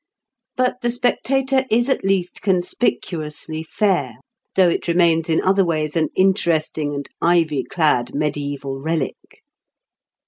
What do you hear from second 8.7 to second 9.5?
relic.